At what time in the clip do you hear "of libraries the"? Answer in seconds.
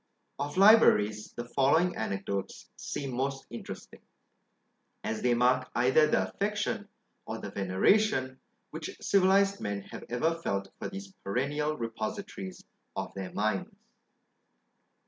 0.39-1.45